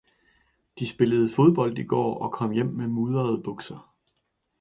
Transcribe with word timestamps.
De 0.79 0.87
spillede 0.87 1.29
fodbold 1.35 1.77
i 1.77 1.83
går 1.83 2.17
og 2.21 2.33
kom 2.33 2.51
hjem 2.51 2.65
med 2.67 2.87
mudrede 2.87 3.41
bukser. 3.43 3.95